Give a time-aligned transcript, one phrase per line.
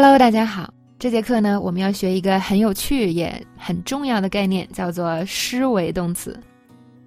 [0.00, 0.72] Hello，大家好。
[0.96, 6.38] 这节课呢，我们要学一个很有趣也很重要的概念，叫做施为动词。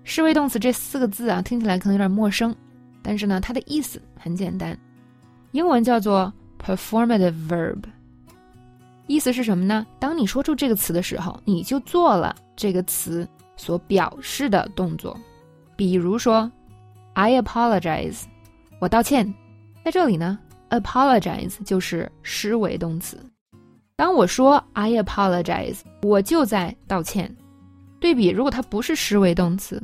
[0.03, 2.53] 施为动词这四个字啊，听起来可能有点陌生，
[3.01, 4.77] 但是呢，它的意思很简单，
[5.53, 7.77] 英文叫做 performative verb。
[9.07, 9.87] 意思是什么呢？
[9.97, 15.17] 当你说出这个词的时候，你就做了这个词所表示的动作。
[15.77, 16.51] 比如说
[17.13, 18.23] ，I apologize，
[18.79, 19.33] 我道歉。
[19.81, 20.37] 在这里呢
[20.71, 23.17] ，apologize 就是施为动词。
[23.95, 27.31] 当我说 I apologize，我就在道歉。
[27.99, 29.79] 对比，如果它不是施为动词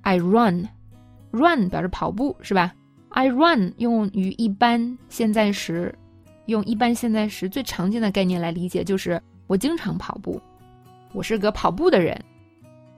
[0.00, 2.72] ，I run，run 表示跑步是吧
[3.10, 5.94] ？I run 用于一般现在时，
[6.46, 10.40] 用一般现在时最常见的概念来理解，就是我经常跑步，
[11.12, 12.18] 我是个跑步的人。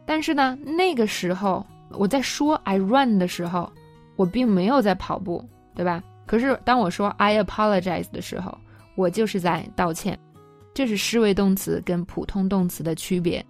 [0.06, 3.72] 但是呢，那个时候我在说 I run 的时候，
[4.14, 6.00] 我并没有在跑步，对吧？
[6.26, 8.56] 可是当我说 I apologize 的时候，
[8.94, 10.18] 我就是在道歉。
[10.72, 13.44] 这是施为动词跟普通动词的区别。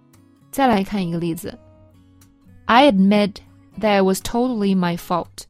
[0.51, 1.57] 再来看一个例子
[2.65, 3.35] ，I admit
[3.79, 5.45] that was totally my fault。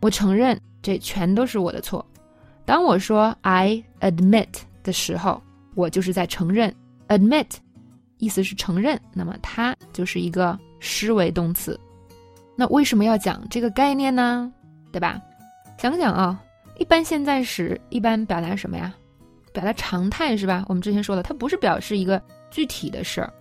[0.00, 2.04] 我承认这全都是我的错。
[2.64, 4.48] 当我说 I admit
[4.82, 5.40] 的时候，
[5.74, 6.74] 我就是在承认。
[7.08, 7.46] admit
[8.18, 11.78] 意思是承认，那么它就是一个施为动词。
[12.56, 14.52] 那为什么要讲这个概念呢？
[14.92, 15.20] 对吧？
[15.78, 16.42] 想想啊，
[16.78, 18.94] 一般现在时一般表达什么呀？
[19.52, 20.64] 表达常态是吧？
[20.68, 23.32] 我们之前说了，它不是表示一个具体的事儿，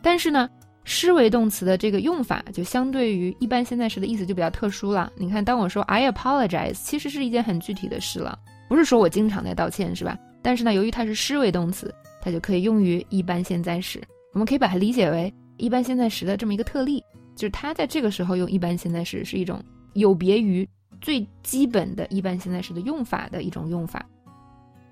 [0.00, 0.48] 但是呢，
[0.84, 5.12] 施为动词的这个用法就相对于一般现在时的意思就比较特殊了。
[5.16, 10.18] 你看，当我说 I apologize，其实是一件很具体的事了，不是说我经常在道歉是吧？
[10.40, 14.00] 但是呢，由于它是施为动词，它就可以用于一般现在时。
[14.32, 17.04] 我们可以把它理解为一般现在时的这么一个特例，
[17.36, 20.66] 就是它在这个时候用一般现在时是一种有别于
[21.00, 24.04] 最基本的一般现在时的用法的一种用法。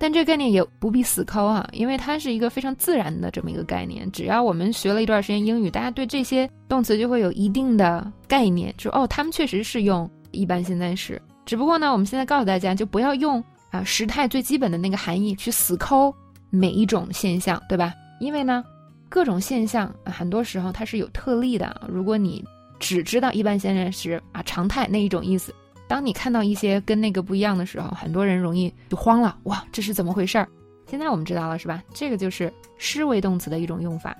[0.01, 4.09] 但这概念也不必死抠哈，因为它是一个非常自然的这么一个概念。
[4.13, 11.21] 只要我们学了一段时间英语，大家对这些动词就会有一定的概念，就哦，他们确实是用一般现在时。
[11.45, 16.15] 只不过呢，我们现在告诉大家，就不要用啊时态最基本的那个含义去死抠
[16.49, 17.93] 每一种现象，对吧？
[18.21, 18.63] 因为呢，
[19.09, 21.81] 各种现象很多时候它是有特例的。
[21.89, 22.41] 如果你
[22.79, 25.53] 只知道一般现在时啊常态那一种意思。
[25.89, 29.35] 当你看到一些跟那个不一样的时候，很多人容易就慌了。
[29.45, 30.47] 哇，这是怎么回事儿？
[30.85, 31.83] 现在我们知道了，是吧？
[31.95, 34.15] 这个就是施为动词的一种用法。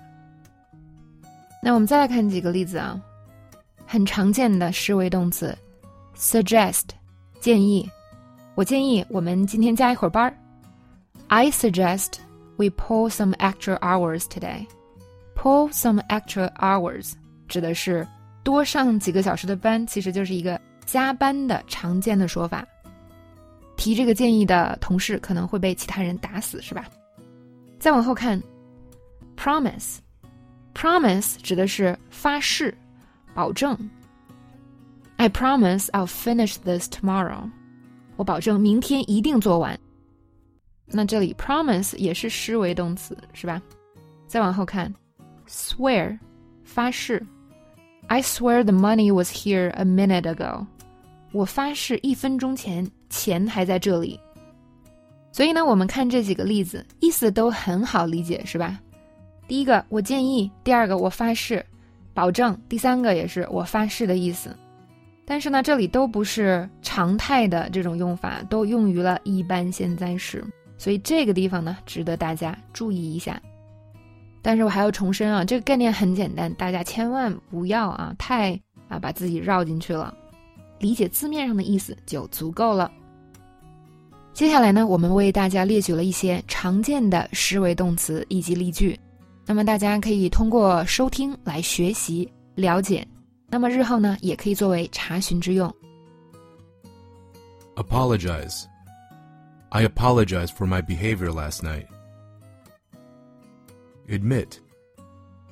[1.62, 3.00] 那我们再来看几个例子啊，
[3.86, 5.56] 很常见的施为动词
[6.18, 6.86] ，suggest，
[7.40, 7.88] 建议。
[8.56, 10.36] 我建议我们今天加一会儿班儿。
[11.28, 12.14] I suggest
[12.58, 14.66] we pull some extra hours today.
[15.36, 17.12] Pull some extra hours
[17.48, 18.08] 指的是
[18.44, 20.60] 多上几个小时的班，其实就是一个。
[20.92, 22.66] 加班的常见的说法，
[23.78, 26.86] 提这个建议的同事可能会被其他人打死，是吧？
[27.78, 28.42] 再往后看
[29.38, 32.76] ，promise，promise 指的是发誓、
[33.36, 33.78] 保证。
[35.18, 37.48] I promise I'll finish this tomorrow。
[38.16, 39.80] 我保证明天一定做完。
[40.88, 43.62] 那这里 promise 也是施为动词，是吧？
[44.26, 44.92] 再往后看
[45.48, 46.18] ，swear，
[46.64, 47.24] 发誓。
[48.08, 50.66] I swear the money was here a minute ago。
[51.32, 54.20] 我发誓，一分钟前钱还在这里。
[55.32, 58.80] 所以呢，我们看这几个例子，意思都很好理解，是吧？
[59.48, 61.64] 第一个，我建议；第二个，我发誓，
[62.14, 64.56] 保证；第三个也是我发誓的意思。
[65.26, 70.44] 但是呢，这里都不是常态的这种用法，都用于了一般现在时。
[70.78, 73.40] 所以这个地方呢，值得大家注意一下。
[74.42, 80.12] 但是我还要重申啊，这个概念很简单，大家千万不要啊，太啊把自己绕进去了。
[80.79, 82.91] 理解字面上的意思就足够了。
[84.33, 88.99] 接下来呢，我们为大家列举了一些常见的施为动词以及例句，
[89.47, 93.07] 那么大家可以通过收听来学习了解，
[93.49, 95.73] 那么日后呢，也可以作为查询之用。
[97.77, 98.65] Apologize.
[99.71, 101.87] I apologize for my behavior last night.
[104.09, 104.59] Admit.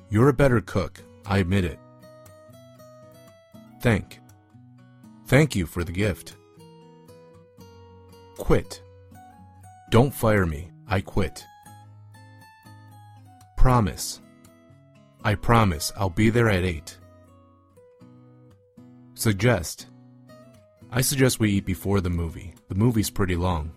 [0.09, 1.01] You're a better cook.
[1.25, 1.79] I admit it.
[3.81, 4.19] Thank.
[5.28, 6.36] Thank you for the gift.
[8.38, 8.80] Quit.
[9.90, 10.70] Don't fire me.
[10.88, 11.44] I quit.
[13.54, 14.22] Promise.
[15.22, 16.96] I promise I'll be there at 8.
[19.12, 19.88] Suggest.
[20.90, 22.54] I suggest we eat before the movie.
[22.68, 23.70] The movie's pretty long.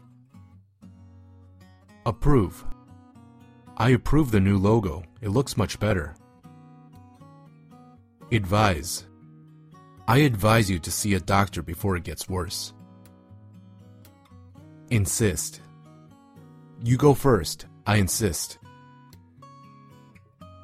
[2.06, 2.64] Approve.
[3.76, 5.04] I approve the new logo.
[5.20, 6.16] It looks much better.
[8.32, 9.06] Advise.
[10.08, 12.74] I advise you to see a doctor before it gets worse.
[14.90, 15.62] Insist.
[16.84, 17.66] You go first.
[17.86, 18.58] I insist.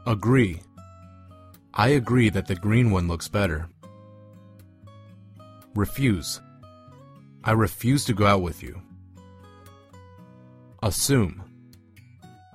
[0.06, 0.62] Agree.
[1.74, 3.70] I agree that the green one looks better.
[5.76, 6.42] Refuse.
[7.44, 8.82] I refuse to go out with you.
[10.82, 11.44] Assume.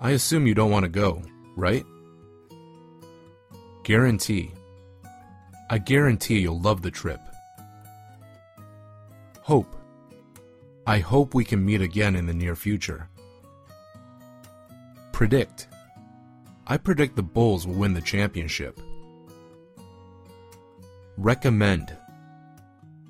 [0.01, 1.23] I assume you don't want to go,
[1.57, 1.87] right?
[3.85, 4.53] Guarantee.
[5.73, 7.19] I guarantee you'll love the trip.
[9.41, 9.75] Hope.
[10.87, 13.09] I hope we can meet again in the near future.
[15.13, 15.69] Predict.
[16.67, 18.79] I predict the Bulls will win the championship.
[21.17, 21.97] Recommend.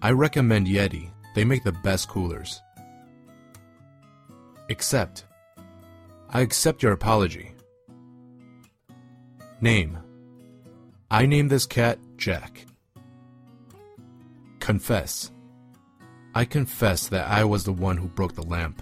[0.01, 1.11] I recommend Yeti.
[1.35, 2.63] They make the best coolers.
[4.71, 5.25] Accept.
[6.31, 7.57] I accept your apology.
[9.61, 9.99] Name.
[11.11, 12.67] I name this cat Jack.
[14.61, 15.33] Confess.
[16.37, 18.81] I confess that I was the one who broke the lamp.